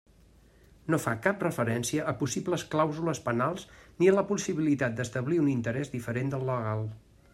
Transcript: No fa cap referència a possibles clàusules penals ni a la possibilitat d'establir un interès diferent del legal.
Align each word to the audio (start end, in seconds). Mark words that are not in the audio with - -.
No 0.93 0.97
fa 1.01 1.11
cap 1.25 1.43
referència 1.45 2.07
a 2.11 2.13
possibles 2.21 2.63
clàusules 2.71 3.21
penals 3.27 3.67
ni 4.01 4.09
a 4.13 4.17
la 4.17 4.25
possibilitat 4.33 4.97
d'establir 5.01 5.39
un 5.45 5.53
interès 5.57 5.93
diferent 5.97 6.35
del 6.35 6.49
legal. 6.51 6.83